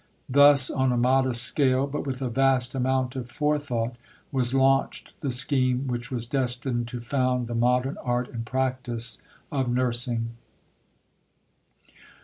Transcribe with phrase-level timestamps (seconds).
[0.29, 3.97] Thus on a modest scale, but with a vast amount of forethought,
[4.31, 9.69] was launched the scheme which was destined to found the modern art and practice of
[9.69, 10.29] nursing.